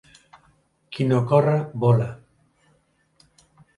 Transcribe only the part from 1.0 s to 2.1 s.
no corre, vola.